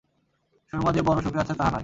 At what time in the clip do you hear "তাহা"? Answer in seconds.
1.53-1.69